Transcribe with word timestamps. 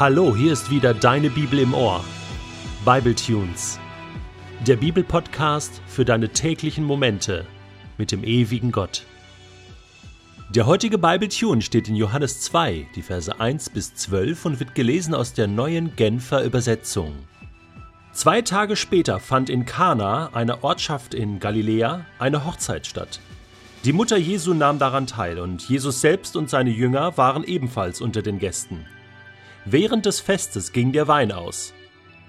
Hallo, 0.00 0.34
hier 0.34 0.54
ist 0.54 0.70
wieder 0.70 0.94
deine 0.94 1.28
Bibel 1.28 1.58
im 1.58 1.74
Ohr. 1.74 2.02
Bible 2.86 3.14
Tunes. 3.14 3.78
Der 4.66 4.76
Bibelpodcast 4.76 5.82
für 5.86 6.06
deine 6.06 6.30
täglichen 6.30 6.84
Momente 6.84 7.44
mit 7.98 8.10
dem 8.10 8.24
ewigen 8.24 8.72
Gott. 8.72 9.04
Der 10.48 10.64
heutige 10.64 10.96
Bible 10.96 11.28
Tune 11.28 11.60
steht 11.60 11.86
in 11.86 11.96
Johannes 11.96 12.40
2, 12.40 12.86
die 12.96 13.02
Verse 13.02 13.38
1 13.38 13.68
bis 13.68 13.94
12 13.94 14.46
und 14.46 14.58
wird 14.58 14.74
gelesen 14.74 15.12
aus 15.12 15.34
der 15.34 15.48
neuen 15.48 15.94
Genfer 15.96 16.44
Übersetzung. 16.44 17.12
Zwei 18.14 18.40
Tage 18.40 18.76
später 18.76 19.20
fand 19.20 19.50
in 19.50 19.66
Kana, 19.66 20.30
einer 20.32 20.64
Ortschaft 20.64 21.12
in 21.12 21.40
Galiläa, 21.40 22.06
eine 22.18 22.46
Hochzeit 22.46 22.86
statt. 22.86 23.20
Die 23.84 23.92
Mutter 23.92 24.16
Jesu 24.16 24.54
nahm 24.54 24.78
daran 24.78 25.06
teil 25.06 25.38
und 25.38 25.68
Jesus 25.68 26.00
selbst 26.00 26.36
und 26.36 26.48
seine 26.48 26.70
Jünger 26.70 27.18
waren 27.18 27.44
ebenfalls 27.44 28.00
unter 28.00 28.22
den 28.22 28.38
Gästen. 28.38 28.86
Während 29.72 30.04
des 30.04 30.18
Festes 30.18 30.72
ging 30.72 30.90
der 30.90 31.06
Wein 31.06 31.30
aus. 31.30 31.72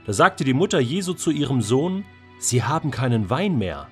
Da 0.06 0.14
sagte 0.14 0.44
die 0.44 0.54
Mutter 0.54 0.80
Jesu 0.80 1.14
zu 1.14 1.32
ihrem 1.32 1.64
Sohn, 1.64 2.06
Sie 2.38 2.62
haben 2.62 2.92
keinen 2.92 3.32
Wein 3.32 3.58
mehr. 3.58 3.88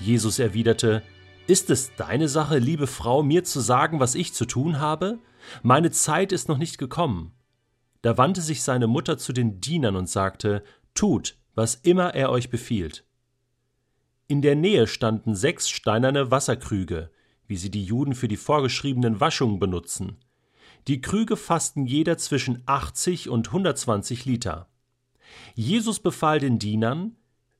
Jesus 0.00 0.40
erwiderte, 0.40 1.04
Ist 1.46 1.70
es 1.70 1.94
deine 1.94 2.26
Sache, 2.26 2.58
liebe 2.58 2.88
Frau, 2.88 3.22
mir 3.22 3.44
zu 3.44 3.60
sagen, 3.60 4.00
was 4.00 4.16
ich 4.16 4.34
zu 4.34 4.46
tun 4.46 4.80
habe? 4.80 5.20
Meine 5.62 5.92
Zeit 5.92 6.32
ist 6.32 6.48
noch 6.48 6.58
nicht 6.58 6.76
gekommen. 6.76 7.30
Da 8.00 8.18
wandte 8.18 8.40
sich 8.40 8.64
seine 8.64 8.88
Mutter 8.88 9.16
zu 9.16 9.32
den 9.32 9.60
Dienern 9.60 9.94
und 9.94 10.08
sagte, 10.08 10.64
Tut, 10.92 11.36
was 11.54 11.76
immer 11.76 12.16
er 12.16 12.30
euch 12.30 12.50
befiehlt. 12.50 13.04
In 14.26 14.42
der 14.42 14.56
Nähe 14.56 14.88
standen 14.88 15.36
sechs 15.36 15.70
steinerne 15.70 16.32
Wasserkrüge, 16.32 17.12
wie 17.46 17.56
sie 17.56 17.70
die 17.70 17.84
Juden 17.84 18.16
für 18.16 18.26
die 18.26 18.36
vorgeschriebenen 18.36 19.20
Waschungen 19.20 19.60
benutzen. 19.60 20.18
Die 20.88 21.00
Krüge 21.00 21.36
fassten 21.36 21.86
jeder 21.86 22.18
zwischen 22.18 22.62
80 22.66 23.28
und 23.28 23.48
120 23.48 24.24
Liter. 24.24 24.68
Jesus 25.54 26.00
befahl 26.00 26.40
den 26.40 26.58
Dienern, 26.58 27.16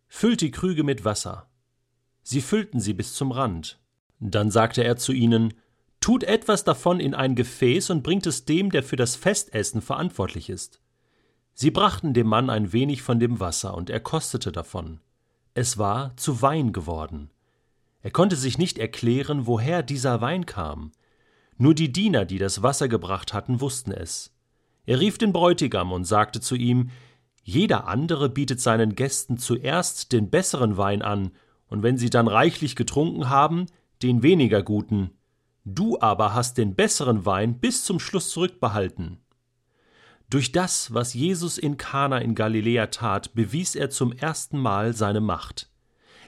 füllt 0.08 0.40
die 0.40 0.50
Krüge 0.50 0.82
mit 0.82 1.04
Wasser. 1.04 1.48
Sie 2.22 2.40
füllten 2.40 2.80
sie 2.80 2.94
bis 2.94 3.14
zum 3.14 3.32
Rand. 3.32 3.78
Dann 4.20 4.50
sagte 4.50 4.84
er 4.84 4.96
zu 4.96 5.12
ihnen, 5.12 5.54
Tut 6.00 6.24
etwas 6.24 6.64
davon 6.64 6.98
in 6.98 7.14
ein 7.14 7.36
Gefäß 7.36 7.90
und 7.90 8.02
bringt 8.02 8.26
es 8.26 8.44
dem, 8.44 8.72
der 8.72 8.82
für 8.82 8.96
das 8.96 9.14
Festessen 9.14 9.80
verantwortlich 9.80 10.50
ist. 10.50 10.80
Sie 11.54 11.70
brachten 11.70 12.12
dem 12.12 12.26
Mann 12.26 12.50
ein 12.50 12.72
wenig 12.72 13.02
von 13.02 13.20
dem 13.20 13.38
Wasser, 13.38 13.76
und 13.76 13.88
er 13.88 14.00
kostete 14.00 14.50
davon. 14.50 14.98
Es 15.54 15.78
war 15.78 16.16
zu 16.16 16.42
Wein 16.42 16.72
geworden. 16.72 17.30
Er 18.00 18.10
konnte 18.10 18.34
sich 18.34 18.58
nicht 18.58 18.78
erklären, 18.78 19.46
woher 19.46 19.84
dieser 19.84 20.20
Wein 20.20 20.44
kam. 20.44 20.90
Nur 21.58 21.74
die 21.74 21.92
Diener, 21.92 22.24
die 22.24 22.38
das 22.38 22.62
Wasser 22.62 22.88
gebracht 22.88 23.32
hatten, 23.32 23.60
wussten 23.60 23.92
es. 23.92 24.32
Er 24.84 25.00
rief 25.00 25.18
den 25.18 25.32
Bräutigam 25.32 25.92
und 25.92 26.04
sagte 26.04 26.40
zu 26.40 26.56
ihm 26.56 26.90
Jeder 27.44 27.86
andere 27.86 28.28
bietet 28.28 28.60
seinen 28.60 28.94
Gästen 28.94 29.38
zuerst 29.38 30.12
den 30.12 30.30
besseren 30.30 30.76
Wein 30.76 31.02
an, 31.02 31.32
und 31.66 31.82
wenn 31.82 31.96
sie 31.96 32.10
dann 32.10 32.28
reichlich 32.28 32.76
getrunken 32.76 33.30
haben, 33.30 33.66
den 34.02 34.22
weniger 34.22 34.62
guten. 34.62 35.10
Du 35.64 35.98
aber 36.00 36.34
hast 36.34 36.58
den 36.58 36.74
besseren 36.74 37.24
Wein 37.24 37.60
bis 37.60 37.84
zum 37.84 38.00
Schluss 38.00 38.30
zurückbehalten. 38.30 39.18
Durch 40.28 40.50
das, 40.50 40.92
was 40.92 41.14
Jesus 41.14 41.58
in 41.58 41.76
Kana 41.76 42.18
in 42.18 42.34
Galiläa 42.34 42.88
tat, 42.88 43.34
bewies 43.34 43.74
er 43.74 43.90
zum 43.90 44.12
ersten 44.12 44.58
Mal 44.58 44.94
seine 44.94 45.20
Macht. 45.20 45.70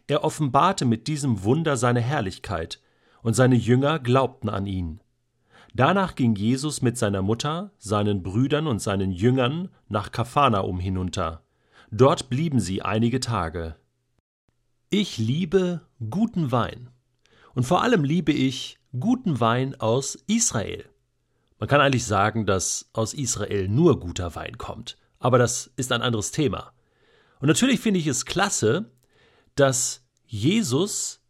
Er 0.06 0.24
offenbarte 0.24 0.84
mit 0.84 1.08
diesem 1.08 1.42
Wunder 1.42 1.76
seine 1.76 2.00
Herrlichkeit, 2.00 2.80
und 3.22 3.32
seine 3.34 3.54
Jünger 3.54 3.98
glaubten 3.98 4.50
an 4.50 4.66
ihn. 4.66 5.00
Danach 5.76 6.14
ging 6.14 6.36
Jesus 6.36 6.82
mit 6.82 6.96
seiner 6.96 7.20
Mutter, 7.20 7.72
seinen 7.78 8.22
Brüdern 8.22 8.68
und 8.68 8.80
seinen 8.80 9.10
Jüngern 9.10 9.70
nach 9.88 10.12
Kaphanaum 10.12 10.78
hinunter. 10.78 11.42
Dort 11.90 12.30
blieben 12.30 12.60
sie 12.60 12.82
einige 12.82 13.18
Tage. 13.18 13.74
Ich 14.88 15.18
liebe 15.18 15.80
guten 16.10 16.52
Wein. 16.52 16.90
Und 17.54 17.64
vor 17.64 17.82
allem 17.82 18.04
liebe 18.04 18.30
ich 18.30 18.78
guten 18.98 19.40
Wein 19.40 19.74
aus 19.80 20.14
Israel. 20.28 20.84
Man 21.58 21.68
kann 21.68 21.80
eigentlich 21.80 22.04
sagen, 22.04 22.46
dass 22.46 22.88
aus 22.92 23.12
Israel 23.12 23.66
nur 23.66 23.98
guter 23.98 24.36
Wein 24.36 24.58
kommt. 24.58 24.96
Aber 25.18 25.38
das 25.38 25.72
ist 25.74 25.90
ein 25.90 26.02
anderes 26.02 26.30
Thema. 26.30 26.72
Und 27.40 27.48
natürlich 27.48 27.80
finde 27.80 27.98
ich 27.98 28.06
es 28.06 28.26
klasse, 28.26 28.92
dass 29.56 30.04
Jesus 30.26 31.20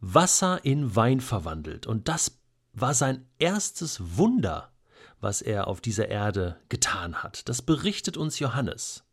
Wasser 0.00 0.64
in 0.64 0.94
Wein 0.94 1.20
verwandelt. 1.20 1.88
Und 1.88 2.06
das 2.06 2.37
war 2.80 2.94
sein 2.94 3.26
erstes 3.38 4.16
Wunder, 4.16 4.70
was 5.20 5.42
er 5.42 5.66
auf 5.66 5.80
dieser 5.80 6.08
Erde 6.08 6.56
getan 6.68 7.22
hat. 7.22 7.48
Das 7.48 7.62
berichtet 7.62 8.16
uns 8.16 8.38
Johannes. 8.38 9.04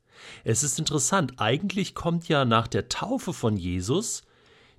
Es 0.43 0.63
ist 0.63 0.79
interessant, 0.79 1.33
eigentlich 1.37 1.95
kommt 1.95 2.27
ja 2.27 2.45
nach 2.45 2.67
der 2.67 2.89
Taufe 2.89 3.33
von 3.33 3.57
Jesus 3.57 4.23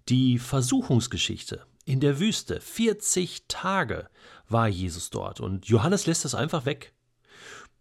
die 0.09 0.39
Versuchungsgeschichte 0.39 1.67
in 1.85 2.01
der 2.01 2.21
Wüste. 2.21 2.61
40 2.61 3.45
Tage 3.49 4.09
war 4.49 4.69
Jesus 4.69 5.11
dort 5.11 5.41
und 5.41 5.67
Johannes 5.67 6.07
lässt 6.07 6.25
das 6.25 6.35
einfach 6.35 6.65
weg. 6.65 6.93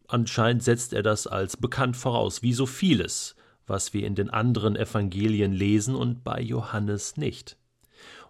Anscheinend 0.08 0.64
setzt 0.64 0.94
er 0.94 1.04
das 1.04 1.28
als 1.28 1.58
bekannt 1.58 1.98
voraus, 1.98 2.42
wie 2.42 2.54
so 2.54 2.66
vieles, 2.66 3.36
was 3.66 3.94
wir 3.94 4.06
in 4.06 4.16
den 4.16 4.30
anderen 4.30 4.76
Evangelien 4.76 5.52
lesen 5.52 5.96
und 5.96 6.24
bei 6.24 6.40
Johannes 6.40 7.18
nicht. 7.18 7.58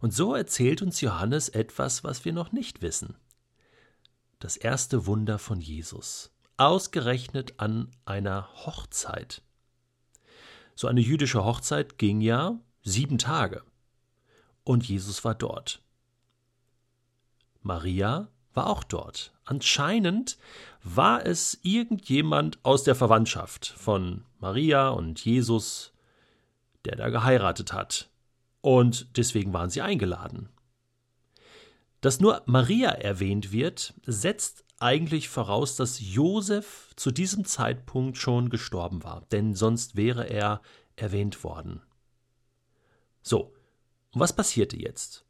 Und 0.06 0.12
so 0.12 0.36
erzählt 0.36 0.84
uns 0.84 1.02
Johannes 1.02 1.50
etwas, 1.50 2.04
was 2.04 2.26
wir 2.26 2.32
noch 2.32 2.52
nicht 2.52 2.84
wissen. 2.84 3.16
Das 4.38 4.56
erste 4.56 5.08
Wunder 5.08 5.40
von 5.40 5.60
Jesus, 5.60 6.30
ausgerechnet 6.58 7.56
an 7.58 7.90
einer 8.06 8.48
Hochzeit. 8.54 9.42
So 10.76 10.88
eine 10.88 11.02
jüdische 11.02 11.44
Hochzeit 11.44 11.98
ging 11.98 12.22
ja 12.22 12.60
sieben 12.84 13.18
Tage 13.18 13.64
und 14.64 14.88
Jesus 14.88 15.24
war 15.24 15.34
dort. 15.34 15.82
Maria 17.64 18.28
war 18.54 18.68
auch 18.68 18.84
dort. 18.84 19.34
Anscheinend 19.44 20.38
war 20.84 21.26
es 21.26 21.58
irgendjemand 21.64 22.60
aus 22.62 22.84
der 22.84 22.94
Verwandtschaft 22.94 23.66
von 23.66 24.24
Maria 24.38 24.90
und 24.90 25.26
Jesus, 25.26 25.94
der 26.86 26.96
da 26.96 27.10
geheiratet 27.10 27.74
hat. 27.74 28.12
Und 28.66 29.16
deswegen 29.16 29.54
waren 29.54 29.70
sie 29.70 29.84
eingeladen. 29.84 30.50
Dass 32.02 32.20
nur 32.20 32.42
Maria 32.48 32.90
erwähnt 32.90 33.52
wird, 33.52 33.94
setzt 34.08 34.66
eigentlich 34.80 35.30
voraus, 35.30 35.76
dass 35.76 36.00
Josef 36.00 36.92
zu 36.96 37.12
diesem 37.12 37.46
Zeitpunkt 37.46 38.18
schon 38.18 38.50
gestorben 38.50 39.04
war, 39.04 39.22
denn 39.32 39.54
sonst 39.54 39.98
wäre 39.98 40.28
er 40.28 40.64
erwähnt 40.96 41.44
worden. 41.44 41.84
So, 43.22 43.54
und 44.14 44.20
was 44.20 44.34
passierte 44.34 44.78
jetzt? 44.78 45.28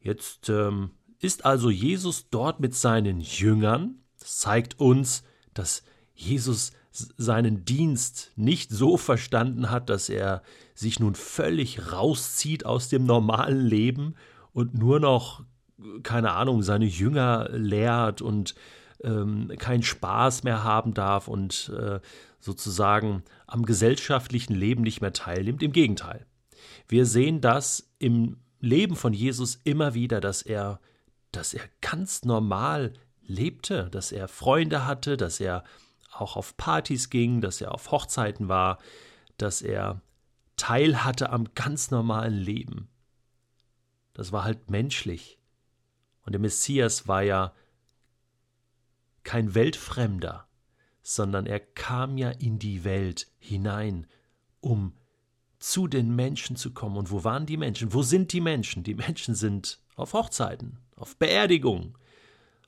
Jetzt 0.00 0.48
ähm, 0.48 0.90
ist 1.20 1.44
also 1.44 1.70
Jesus 1.70 2.30
dort 2.30 2.58
mit 2.58 2.74
seinen 2.74 3.20
Jüngern. 3.20 4.02
Das 4.18 4.38
zeigt 4.38 4.80
uns, 4.80 5.22
dass 5.54 5.84
Jesus 6.14 6.72
seinen 6.90 7.64
Dienst 7.64 8.32
nicht 8.36 8.70
so 8.70 8.96
verstanden 8.96 9.70
hat, 9.70 9.90
dass 9.90 10.08
er 10.08 10.42
sich 10.74 10.98
nun 10.98 11.14
völlig 11.14 11.92
rauszieht 11.92 12.66
aus 12.66 12.88
dem 12.88 13.04
normalen 13.04 13.64
Leben 13.64 14.14
und 14.52 14.74
nur 14.74 14.98
noch, 14.98 15.44
keine 16.02 16.32
Ahnung, 16.32 16.62
seine 16.62 16.86
Jünger 16.86 17.48
lehrt 17.52 18.22
und 18.22 18.54
ähm, 19.04 19.52
keinen 19.58 19.82
Spaß 19.82 20.42
mehr 20.42 20.64
haben 20.64 20.92
darf 20.92 21.28
und 21.28 21.72
äh, 21.78 22.00
sozusagen 22.40 23.22
am 23.46 23.64
gesellschaftlichen 23.64 24.54
Leben 24.54 24.82
nicht 24.82 25.00
mehr 25.00 25.12
teilnimmt. 25.12 25.62
Im 25.62 25.72
Gegenteil. 25.72 26.26
Wir 26.88 27.06
sehen 27.06 27.40
das 27.40 27.88
im 27.98 28.38
Leben 28.60 28.96
von 28.96 29.12
Jesus 29.12 29.60
immer 29.64 29.94
wieder, 29.94 30.20
dass 30.20 30.42
er, 30.42 30.80
dass 31.32 31.54
er 31.54 31.62
ganz 31.80 32.24
normal 32.24 32.92
lebte, 33.22 33.88
dass 33.90 34.12
er 34.12 34.28
Freunde 34.28 34.86
hatte, 34.86 35.16
dass 35.16 35.40
er 35.40 35.64
auch 36.12 36.36
auf 36.36 36.56
Partys 36.56 37.10
ging, 37.10 37.40
dass 37.40 37.60
er 37.60 37.72
auf 37.72 37.90
Hochzeiten 37.90 38.48
war, 38.48 38.78
dass 39.36 39.62
er 39.62 40.00
Teil 40.56 41.04
hatte 41.04 41.30
am 41.30 41.48
ganz 41.54 41.90
normalen 41.90 42.34
Leben. 42.34 42.88
Das 44.12 44.32
war 44.32 44.44
halt 44.44 44.70
menschlich. 44.70 45.38
Und 46.24 46.32
der 46.32 46.40
Messias 46.40 47.08
war 47.08 47.22
ja 47.22 47.54
kein 49.22 49.54
Weltfremder, 49.54 50.46
sondern 51.02 51.46
er 51.46 51.60
kam 51.60 52.18
ja 52.18 52.30
in 52.30 52.58
die 52.58 52.84
Welt 52.84 53.30
hinein, 53.38 54.06
um 54.60 54.92
zu 55.58 55.88
den 55.88 56.14
Menschen 56.14 56.56
zu 56.56 56.72
kommen. 56.72 56.96
Und 56.96 57.10
wo 57.10 57.24
waren 57.24 57.46
die 57.46 57.56
Menschen? 57.56 57.92
Wo 57.92 58.02
sind 58.02 58.32
die 58.32 58.40
Menschen? 58.40 58.82
Die 58.82 58.94
Menschen 58.94 59.34
sind 59.34 59.80
auf 59.96 60.12
Hochzeiten, 60.12 60.78
auf 60.96 61.16
Beerdigungen, 61.16 61.96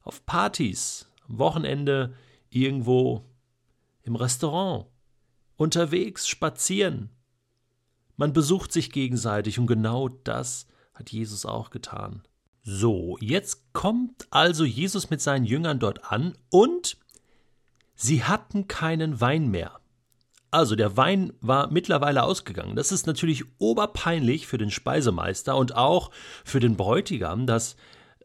auf 0.03 0.25
Partys, 0.27 1.11
am 1.29 1.39
Wochenende 1.39 2.15
irgendwo 2.51 3.25
im 4.03 4.17
Restaurant, 4.17 4.87
unterwegs, 5.57 6.29
spazieren. 6.29 7.11
Man 8.17 8.33
besucht 8.33 8.73
sich 8.73 8.91
gegenseitig 8.91 9.59
und 9.59 9.67
genau 9.67 10.09
das 10.09 10.67
hat 10.95 11.11
Jesus 11.11 11.47
auch 11.47 11.71
getan. 11.71 12.23
So, 12.63 13.17
jetzt 13.21 13.73
kommt 13.73 14.27
also 14.31 14.65
Jesus 14.65 15.11
mit 15.11 15.21
seinen 15.21 15.45
Jüngern 15.45 15.79
dort 15.79 16.13
an 16.13 16.37
und 16.51 16.97
sie 17.95 18.23
hatten 18.23 18.69
keinen 18.69 19.21
Wein 19.21 19.49
mehr. 19.49 19.81
Also 20.53 20.77
der 20.77 20.97
Wein 20.97 21.33
war 21.41 21.73
mittlerweile 21.73 22.23
ausgegangen. 22.23 22.77
Das 22.77 22.93
ist 22.93 23.07
natürlich 23.07 23.45
oberpeinlich 23.59 24.47
für 24.47 24.59
den 24.59 24.71
Speisemeister 24.71 25.57
und 25.57 25.75
auch 25.75 26.11
für 26.45 26.61
den 26.61 26.77
Bräutigam, 26.77 27.47
dass 27.47 27.75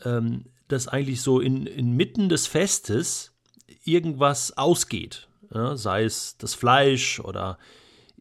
ähm, 0.04 0.46
das 0.68 0.90
eigentlich 0.90 1.22
so 1.22 1.40
in, 1.40 1.66
inmitten 1.66 2.28
des 2.28 2.46
Festes 2.46 3.32
irgendwas 3.86 4.58
ausgeht. 4.58 5.30
Ja, 5.54 5.76
sei 5.76 6.04
es 6.04 6.38
das 6.38 6.54
Fleisch 6.54 7.20
oder 7.20 7.58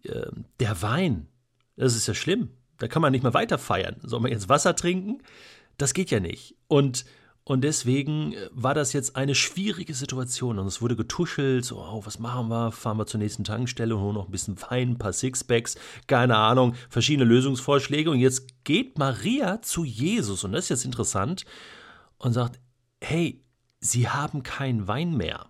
äh, 0.05 0.27
der 0.61 0.83
Wein. 0.83 1.29
Das 1.77 1.95
ist 1.95 2.07
ja 2.07 2.15
schlimm. 2.15 2.51
Da 2.79 2.89
kann 2.89 3.03
man 3.03 3.13
nicht 3.13 3.23
mehr 3.23 3.35
weiter 3.35 3.59
feiern. 3.59 3.97
Soll 4.03 4.21
man 4.21 4.31
jetzt 4.31 4.49
Wasser 4.49 4.77
trinken? 4.77 5.23
Das 5.79 5.95
geht 5.95 6.11
ja 6.11 6.21
nicht. 6.21 6.57
Und 6.69 7.05
und 7.49 7.63
deswegen 7.63 8.33
äh, 8.33 8.49
war 8.51 8.75
das 8.75 8.93
jetzt 8.93 9.15
eine 9.15 9.37
schwierige 9.37 9.95
Situation 9.95 10.59
und 10.59 10.67
es 10.67 10.83
wurde 10.83 10.97
getuschelt, 10.97 11.65
so, 11.65 11.79
oh, 11.79 12.03
was 12.05 12.19
machen 12.19 12.49
wir? 12.49 12.73
Fahren 12.73 12.99
wir 12.99 13.07
zur 13.07 13.21
nächsten 13.21 13.45
Tankstelle 13.45 13.95
und 13.95 14.03
holen 14.03 14.15
noch 14.15 14.27
ein 14.27 14.33
bisschen 14.33 14.61
Wein, 14.63 14.91
ein 14.91 14.99
paar 14.99 15.13
Sixpacks, 15.13 15.77
keine 16.09 16.37
Ahnung, 16.37 16.75
verschiedene 16.91 17.25
Lösungsvorschläge. 17.25 18.11
Und 18.11 18.19
jetzt 18.19 18.65
geht 18.65 18.99
Maria 18.99 19.63
zu 19.63 19.85
Jesus, 19.85 20.43
und 20.43 20.53
das 20.53 20.65
ist 20.65 20.71
jetzt 20.71 20.85
interessant, 20.87 21.45
und 22.19 22.33
sagt, 22.33 22.59
hey, 23.01 23.45
sie 23.79 24.09
haben 24.09 24.43
keinen 24.43 24.89
Wein 24.89 25.17
mehr. 25.17 25.47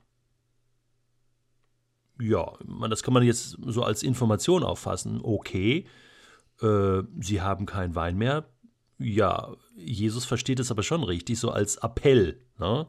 Ja, 2.19 2.53
das 2.89 3.03
kann 3.03 3.15
man 3.15 3.23
jetzt 3.23 3.59
so 3.67 3.83
als 3.83 4.03
Information 4.03 4.63
auffassen. 4.63 5.21
Okay, 5.23 5.87
äh, 6.61 7.03
sie 7.21 7.43
haben 7.43 7.67
keinen 7.67 7.95
Wein 7.95 8.17
mehr, 8.17 8.49
ja, 8.99 9.55
Jesus 9.77 10.25
versteht 10.25 10.61
es 10.61 10.71
aber 10.71 10.83
schon 10.83 11.03
richtig, 11.03 11.39
so 11.39 11.51
als 11.51 11.77
Appell. 11.77 12.41
Ne? 12.59 12.87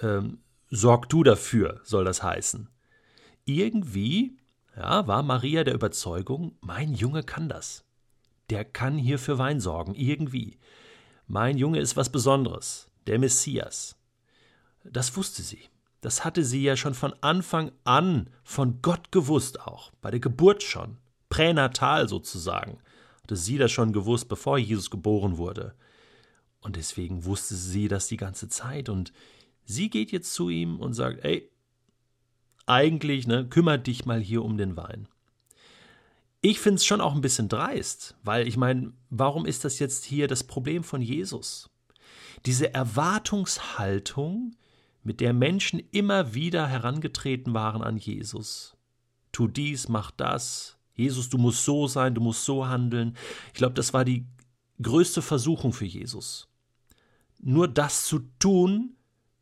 Ähm, 0.00 0.38
sorg 0.70 1.08
du 1.08 1.22
dafür, 1.22 1.80
soll 1.84 2.04
das 2.04 2.22
heißen. 2.22 2.68
Irgendwie 3.44 4.36
ja, 4.76 5.06
war 5.06 5.22
Maria 5.22 5.64
der 5.64 5.74
Überzeugung, 5.74 6.56
mein 6.60 6.94
Junge 6.94 7.22
kann 7.22 7.48
das. 7.48 7.84
Der 8.50 8.64
kann 8.64 8.98
hier 8.98 9.18
für 9.18 9.38
Wein 9.38 9.60
sorgen, 9.60 9.94
irgendwie. 9.94 10.58
Mein 11.26 11.56
Junge 11.56 11.80
ist 11.80 11.96
was 11.96 12.10
Besonderes, 12.10 12.88
der 13.06 13.18
Messias. 13.18 13.96
Das 14.84 15.16
wusste 15.16 15.42
sie. 15.42 15.62
Das 16.06 16.24
hatte 16.24 16.44
sie 16.44 16.62
ja 16.62 16.76
schon 16.76 16.94
von 16.94 17.14
Anfang 17.20 17.72
an 17.82 18.30
von 18.44 18.80
Gott 18.80 19.10
gewusst, 19.10 19.60
auch 19.60 19.90
bei 20.00 20.12
der 20.12 20.20
Geburt 20.20 20.62
schon, 20.62 20.98
pränatal 21.28 22.08
sozusagen 22.08 22.78
hatte 23.26 23.34
sie 23.34 23.58
das 23.58 23.72
schon 23.72 23.92
gewusst, 23.92 24.28
bevor 24.28 24.56
Jesus 24.56 24.88
geboren 24.88 25.36
wurde. 25.36 25.74
Und 26.60 26.76
deswegen 26.76 27.24
wusste 27.24 27.56
sie 27.56 27.88
das 27.88 28.06
die 28.06 28.16
ganze 28.16 28.48
Zeit. 28.48 28.88
Und 28.88 29.12
sie 29.64 29.90
geht 29.90 30.12
jetzt 30.12 30.32
zu 30.32 30.48
ihm 30.48 30.78
und 30.78 30.92
sagt, 30.92 31.24
ey, 31.24 31.50
eigentlich, 32.66 33.26
ne, 33.26 33.48
kümmere 33.48 33.80
dich 33.80 34.06
mal 34.06 34.20
hier 34.20 34.44
um 34.44 34.56
den 34.56 34.76
Wein. 34.76 35.08
Ich 36.40 36.60
finde 36.60 36.76
es 36.76 36.86
schon 36.86 37.00
auch 37.00 37.16
ein 37.16 37.20
bisschen 37.20 37.48
dreist, 37.48 38.14
weil 38.22 38.46
ich 38.46 38.56
meine, 38.56 38.92
warum 39.10 39.44
ist 39.44 39.64
das 39.64 39.80
jetzt 39.80 40.04
hier 40.04 40.28
das 40.28 40.44
Problem 40.44 40.84
von 40.84 41.02
Jesus? 41.02 41.68
Diese 42.44 42.72
Erwartungshaltung, 42.72 44.54
mit 45.06 45.20
der 45.20 45.32
Menschen 45.32 45.80
immer 45.92 46.34
wieder 46.34 46.66
herangetreten 46.66 47.54
waren 47.54 47.80
an 47.80 47.96
Jesus. 47.96 48.76
Tu 49.30 49.46
dies, 49.46 49.88
mach 49.88 50.10
das, 50.10 50.78
Jesus, 50.94 51.28
du 51.28 51.38
musst 51.38 51.64
so 51.64 51.86
sein, 51.86 52.14
du 52.14 52.20
musst 52.20 52.44
so 52.44 52.66
handeln. 52.66 53.16
Ich 53.48 53.54
glaube, 53.54 53.74
das 53.74 53.92
war 53.94 54.04
die 54.04 54.26
größte 54.82 55.22
Versuchung 55.22 55.72
für 55.72 55.84
Jesus. 55.84 56.48
Nur 57.38 57.68
das 57.68 58.04
zu 58.06 58.20
tun, 58.40 58.96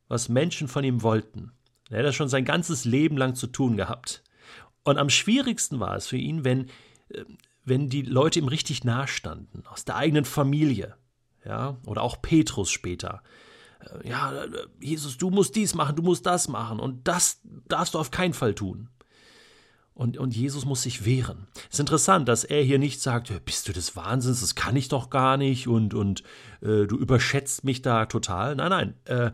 was 0.06 0.28
Menschen 0.28 0.69
von 0.69 0.84
ihm 0.84 1.02
wollten. 1.02 1.52
Er 1.88 2.00
hat 2.00 2.06
das 2.06 2.14
schon 2.14 2.28
sein 2.28 2.44
ganzes 2.44 2.84
Leben 2.84 3.16
lang 3.16 3.34
zu 3.34 3.46
tun 3.46 3.78
gehabt. 3.78 4.22
Und 4.82 4.99
am 4.99 5.08
schwierigsten 5.08 5.81
war 5.81 5.96
es 5.96 6.08
für 6.08 6.19
ihn, 6.19 6.44
wenn, 6.44 6.69
äh, 7.08 7.25
wenn 7.64 7.88
die 7.88 8.02
Leute 8.02 8.38
ihm 8.38 8.49
richtig 8.49 8.84
nahestanden, 8.84 9.66
aus 9.66 9.87
der 9.87 9.96
eigenen 9.96 10.26
Familie. 10.26 10.96
Ja, 11.46 11.78
oder 11.87 12.02
auch 12.02 12.20
Petrus 12.20 12.70
später. 12.70 13.22
Ja, 14.04 14.32
Jesus, 14.81 15.16
du 15.16 15.31
musst 15.31 15.56
dies 15.56 15.75
machen, 15.75 15.96
du 15.96 16.02
musst 16.02 16.26
das 16.26 16.48
machen 16.48 16.81
und 16.81 17.06
das 17.06 17.40
darfst 17.69 17.94
du 17.94 17.98
auf 17.98 18.10
keinen 18.10 18.34
Fall 18.34 18.54
tun. 18.54 18.88
Und, 19.94 20.19
und 20.19 20.34
Jesus 20.34 20.64
muss 20.64 20.82
sich 20.82 21.04
wehren. 21.04 21.46
Es 21.69 21.75
ist 21.75 21.81
interessant, 21.81 22.28
dass 22.28 22.42
er 22.42 22.62
hier 22.62 22.81
nicht 22.81 23.00
sagt, 23.00 23.32
bist 23.44 23.69
du 23.69 23.72
des 23.72 23.94
Wahnsinns, 23.94 24.40
das 24.40 24.56
kann 24.56 24.75
ich 24.75 24.88
doch 24.88 25.08
gar 25.08 25.36
nicht 25.36 25.69
und, 25.69 25.94
und 25.94 26.25
äh, 26.62 26.86
du 26.86 26.96
überschätzt 26.96 27.62
mich 27.62 27.81
da 27.81 28.06
total. 28.06 28.56
Nein, 28.56 28.70
nein, 28.70 28.94
äh, 29.04 29.31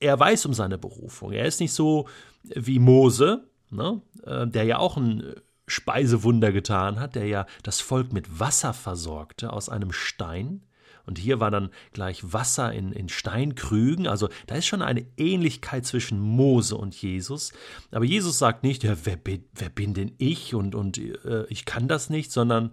er 0.00 0.18
weiß 0.18 0.46
um 0.46 0.54
seine 0.54 0.78
Berufung. 0.78 1.30
Er 1.30 1.46
ist 1.46 1.60
nicht 1.60 1.72
so 1.72 2.08
wie 2.42 2.80
Mose, 2.80 3.48
ne, 3.70 4.02
äh, 4.24 4.48
der 4.48 4.64
ja 4.64 4.78
auch 4.78 4.96
ein 4.96 5.32
Speisewunder 5.68 6.50
getan 6.50 6.98
hat, 6.98 7.14
der 7.14 7.26
ja 7.26 7.46
das 7.62 7.80
Volk 7.80 8.12
mit 8.12 8.40
Wasser 8.40 8.74
versorgte 8.74 9.52
aus 9.52 9.68
einem 9.68 9.92
Stein. 9.92 10.64
Und 11.06 11.18
hier 11.18 11.40
war 11.40 11.50
dann 11.50 11.70
gleich 11.92 12.32
Wasser 12.32 12.72
in, 12.72 12.92
in 12.92 13.08
Steinkrügen. 13.08 14.06
Also 14.06 14.28
da 14.46 14.54
ist 14.54 14.66
schon 14.66 14.82
eine 14.82 15.06
Ähnlichkeit 15.16 15.84
zwischen 15.86 16.20
Mose 16.20 16.76
und 16.76 16.94
Jesus. 16.94 17.52
Aber 17.90 18.04
Jesus 18.04 18.38
sagt 18.38 18.62
nicht, 18.62 18.84
ja, 18.84 18.96
wer, 19.04 19.16
bin, 19.16 19.44
wer 19.54 19.68
bin 19.68 19.94
denn 19.94 20.12
ich 20.18 20.54
und, 20.54 20.74
und 20.74 20.98
äh, 20.98 21.46
ich 21.48 21.64
kann 21.64 21.88
das 21.88 22.10
nicht, 22.10 22.30
sondern 22.32 22.72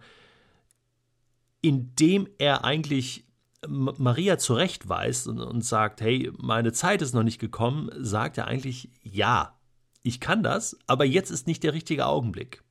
indem 1.61 2.27
er 2.37 2.63
eigentlich 2.63 3.25
Maria 3.67 4.37
zurechtweist 4.37 5.27
und, 5.27 5.39
und 5.39 5.65
sagt, 5.65 6.01
hey, 6.01 6.31
meine 6.37 6.71
Zeit 6.71 7.01
ist 7.01 7.13
noch 7.13 7.23
nicht 7.23 7.39
gekommen, 7.39 7.89
sagt 7.97 8.37
er 8.37 8.47
eigentlich, 8.47 8.89
ja, 9.03 9.59
ich 10.01 10.19
kann 10.19 10.43
das, 10.43 10.77
aber 10.87 11.03
jetzt 11.03 11.29
ist 11.29 11.45
nicht 11.45 11.63
der 11.63 11.73
richtige 11.73 12.05
Augenblick. 12.05 12.63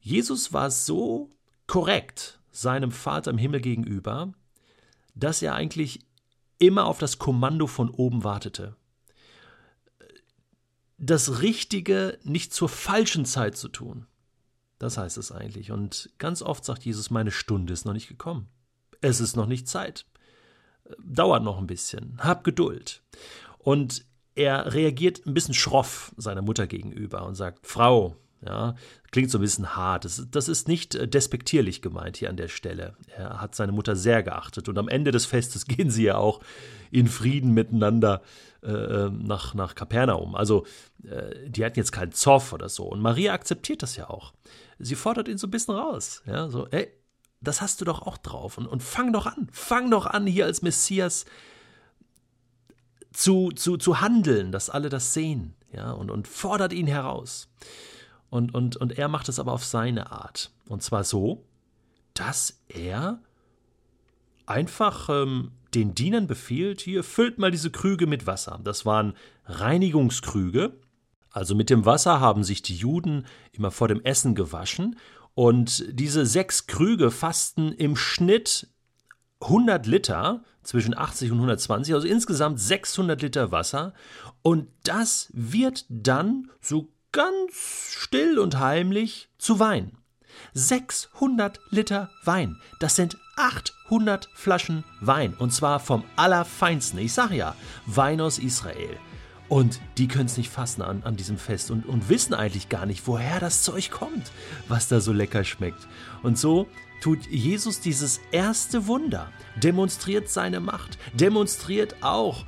Jesus 0.00 0.52
war 0.52 0.70
so 0.70 1.30
korrekt, 1.66 2.40
seinem 2.54 2.92
Vater 2.92 3.30
im 3.30 3.38
Himmel 3.38 3.60
gegenüber, 3.60 4.32
dass 5.14 5.42
er 5.42 5.54
eigentlich 5.54 6.00
immer 6.58 6.86
auf 6.86 6.98
das 6.98 7.18
Kommando 7.18 7.66
von 7.66 7.90
oben 7.90 8.24
wartete. 8.24 8.76
Das 10.96 11.42
Richtige 11.42 12.18
nicht 12.22 12.54
zur 12.54 12.68
falschen 12.68 13.24
Zeit 13.24 13.56
zu 13.56 13.68
tun. 13.68 14.06
Das 14.78 14.96
heißt 14.96 15.18
es 15.18 15.32
eigentlich. 15.32 15.72
Und 15.72 16.10
ganz 16.18 16.42
oft 16.42 16.64
sagt 16.64 16.84
Jesus, 16.84 17.10
meine 17.10 17.32
Stunde 17.32 17.72
ist 17.72 17.84
noch 17.84 17.92
nicht 17.92 18.08
gekommen. 18.08 18.48
Es 19.00 19.20
ist 19.20 19.36
noch 19.36 19.46
nicht 19.46 19.68
Zeit. 19.68 20.06
Dauert 20.98 21.42
noch 21.42 21.58
ein 21.58 21.66
bisschen. 21.66 22.18
Hab 22.18 22.44
Geduld. 22.44 23.02
Und 23.58 24.04
er 24.34 24.74
reagiert 24.74 25.26
ein 25.26 25.34
bisschen 25.34 25.54
schroff 25.54 26.14
seiner 26.16 26.42
Mutter 26.42 26.66
gegenüber 26.66 27.26
und 27.26 27.34
sagt, 27.34 27.66
Frau, 27.66 28.16
ja, 28.44 28.74
klingt 29.10 29.30
so 29.30 29.38
ein 29.38 29.42
bisschen 29.42 29.76
hart. 29.76 30.04
Das, 30.04 30.26
das, 30.30 30.48
ist 30.48 30.68
nicht 30.68 30.94
äh, 30.94 31.08
despektierlich 31.08 31.82
gemeint 31.82 32.16
hier 32.16 32.28
an 32.28 32.36
der 32.36 32.48
Stelle. 32.48 32.94
Er 33.16 33.40
hat 33.40 33.54
seine 33.54 33.72
Mutter 33.72 33.96
sehr 33.96 34.22
geachtet 34.22 34.68
und 34.68 34.76
am 34.76 34.88
Ende 34.88 35.12
des 35.12 35.26
Festes 35.26 35.66
gehen 35.66 35.90
sie 35.90 36.04
ja 36.04 36.16
auch 36.16 36.40
in 36.90 37.08
Frieden 37.08 37.52
miteinander 37.52 38.22
äh, 38.62 38.70
ähm, 38.70 39.22
nach, 39.24 39.54
nach 39.54 39.74
Kapernaum. 39.74 40.34
Also 40.34 40.66
äh, 41.04 41.48
die 41.48 41.64
hatten 41.64 41.78
jetzt 41.78 41.92
keinen 41.92 42.12
Zoff 42.12 42.52
oder 42.52 42.68
so. 42.68 42.84
Und 42.84 43.00
Maria 43.00 43.32
akzeptiert 43.32 43.82
das 43.82 43.96
ja 43.96 44.10
auch. 44.10 44.32
Sie 44.78 44.94
fordert 44.94 45.28
ihn 45.28 45.38
so 45.38 45.46
ein 45.46 45.50
bisschen 45.50 45.74
raus. 45.74 46.22
Ja, 46.26 46.48
so, 46.48 46.66
ey, 46.68 46.88
das 47.40 47.60
hast 47.60 47.80
du 47.80 47.84
doch 47.84 48.02
auch 48.02 48.18
drauf. 48.18 48.58
Und, 48.58 48.66
und 48.66 48.82
fang 48.82 49.12
doch 49.12 49.26
an. 49.26 49.48
Fang 49.52 49.90
doch 49.90 50.06
an, 50.06 50.26
hier 50.26 50.46
als 50.46 50.62
Messias 50.62 51.24
zu, 53.12 53.52
zu, 53.52 53.76
zu 53.76 54.00
handeln, 54.00 54.52
dass 54.52 54.70
alle 54.70 54.88
das 54.88 55.14
sehen. 55.14 55.54
Ja, 55.72 55.92
und, 55.92 56.10
und 56.10 56.28
fordert 56.28 56.72
ihn 56.72 56.86
heraus. 56.86 57.48
Und, 58.34 58.52
und, 58.52 58.76
und 58.76 58.98
er 58.98 59.06
macht 59.06 59.28
es 59.28 59.38
aber 59.38 59.52
auf 59.52 59.64
seine 59.64 60.10
Art. 60.10 60.50
Und 60.68 60.82
zwar 60.82 61.04
so, 61.04 61.44
dass 62.14 62.60
er 62.66 63.22
einfach 64.44 65.08
ähm, 65.08 65.52
den 65.72 65.94
Dienern 65.94 66.26
befiehlt, 66.26 66.80
hier 66.80 67.04
füllt 67.04 67.38
mal 67.38 67.52
diese 67.52 67.70
Krüge 67.70 68.08
mit 68.08 68.26
Wasser. 68.26 68.58
Das 68.64 68.84
waren 68.84 69.14
Reinigungskrüge. 69.44 70.80
Also 71.30 71.54
mit 71.54 71.70
dem 71.70 71.86
Wasser 71.86 72.18
haben 72.18 72.42
sich 72.42 72.60
die 72.60 72.74
Juden 72.74 73.24
immer 73.52 73.70
vor 73.70 73.86
dem 73.86 74.02
Essen 74.02 74.34
gewaschen. 74.34 74.98
Und 75.34 75.84
diese 75.96 76.26
sechs 76.26 76.66
Krüge 76.66 77.12
fassten 77.12 77.70
im 77.70 77.94
Schnitt 77.94 78.66
100 79.42 79.86
Liter, 79.86 80.42
zwischen 80.64 80.96
80 80.98 81.30
und 81.30 81.36
120, 81.36 81.94
also 81.94 82.08
insgesamt 82.08 82.58
600 82.58 83.22
Liter 83.22 83.52
Wasser. 83.52 83.94
Und 84.42 84.66
das 84.82 85.28
wird 85.32 85.86
dann 85.88 86.50
so 86.60 86.88
ganz 87.14 87.94
still 87.96 88.38
und 88.40 88.58
heimlich 88.58 89.28
zu 89.38 89.60
Wein. 89.60 89.92
600 90.52 91.60
Liter 91.70 92.10
Wein. 92.24 92.60
Das 92.80 92.96
sind 92.96 93.16
800 93.36 94.28
Flaschen 94.34 94.84
Wein. 95.00 95.32
Und 95.34 95.52
zwar 95.52 95.78
vom 95.78 96.04
Allerfeinsten. 96.16 96.98
Ich 96.98 97.12
sage 97.12 97.36
ja, 97.36 97.54
Wein 97.86 98.20
aus 98.20 98.38
Israel. 98.38 98.98
Und 99.48 99.80
die 99.96 100.08
können 100.08 100.26
es 100.26 100.36
nicht 100.36 100.50
fassen 100.50 100.82
an, 100.82 101.02
an 101.04 101.16
diesem 101.16 101.38
Fest 101.38 101.70
und, 101.70 101.86
und 101.86 102.08
wissen 102.08 102.34
eigentlich 102.34 102.68
gar 102.68 102.84
nicht, 102.84 103.06
woher 103.06 103.38
das 103.38 103.62
Zeug 103.62 103.90
kommt, 103.90 104.32
was 104.66 104.88
da 104.88 105.00
so 105.00 105.12
lecker 105.12 105.44
schmeckt. 105.44 105.86
Und 106.24 106.36
so 106.36 106.66
tut 107.00 107.26
Jesus 107.26 107.80
dieses 107.80 108.20
erste 108.32 108.88
Wunder, 108.88 109.30
demonstriert 109.54 110.28
seine 110.28 110.58
Macht, 110.58 110.98
demonstriert 111.14 112.02
auch, 112.02 112.44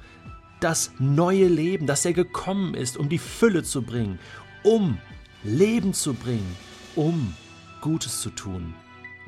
das 0.60 0.92
neue 0.98 1.46
Leben, 1.46 1.86
dass 1.86 2.04
er 2.04 2.12
gekommen 2.12 2.74
ist, 2.74 2.96
um 2.96 3.08
die 3.08 3.18
Fülle 3.18 3.62
zu 3.62 3.82
bringen, 3.82 4.18
um 4.66 4.98
Leben 5.44 5.94
zu 5.94 6.12
bringen, 6.12 6.56
um 6.96 7.32
Gutes 7.80 8.20
zu 8.20 8.30
tun. 8.30 8.74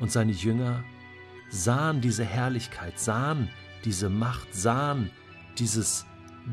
Und 0.01 0.11
seine 0.11 0.33
Jünger 0.33 0.83
sahen 1.49 2.01
diese 2.01 2.25
Herrlichkeit, 2.25 2.99
sahen 2.99 3.49
diese 3.85 4.09
Macht, 4.09 4.53
sahen 4.53 5.09
dieses 5.57 6.05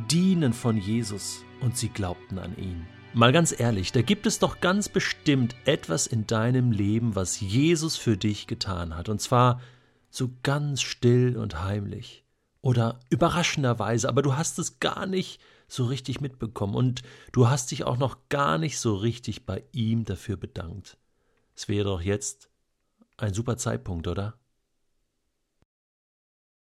Dienen 0.09 0.52
von 0.52 0.76
Jesus 0.76 1.45
und 1.61 1.76
sie 1.76 1.88
glaubten 1.88 2.38
an 2.38 2.57
ihn. 2.57 2.87
Mal 3.12 3.33
ganz 3.33 3.59
ehrlich, 3.59 3.90
da 3.90 4.02
gibt 4.02 4.25
es 4.25 4.38
doch 4.38 4.61
ganz 4.61 4.88
bestimmt 4.88 5.57
etwas 5.64 6.07
in 6.07 6.28
deinem 6.28 6.71
Leben, 6.71 7.16
was 7.16 7.40
Jesus 7.40 7.97
für 7.97 8.16
dich 8.16 8.47
getan 8.47 8.95
hat. 8.95 9.09
Und 9.09 9.21
zwar 9.21 9.61
so 10.11 10.31
ganz 10.45 10.81
still 10.81 11.37
und 11.37 11.64
heimlich. 11.64 12.25
Oder 12.61 13.00
überraschenderweise, 13.11 14.09
aber 14.09 14.23
du 14.23 14.37
hast 14.37 14.61
es 14.61 14.78
gar 14.78 15.07
nicht 15.07 15.40
so 15.68 15.85
richtig 15.85 16.20
mitbekommen 16.20 16.75
und 16.75 17.02
du 17.32 17.49
hast 17.49 17.70
dich 17.70 17.85
auch 17.85 17.96
noch 17.96 18.28
gar 18.28 18.58
nicht 18.58 18.78
so 18.78 18.94
richtig 18.94 19.46
bei 19.46 19.64
ihm 19.73 20.04
dafür 20.04 20.37
bedankt. 20.37 20.99
Es 21.54 21.68
wäre 21.68 21.85
doch 21.85 22.00
jetzt 22.00 22.50
ein 23.16 23.35
super 23.35 23.56
Zeitpunkt, 23.56 24.06
oder? 24.08 24.38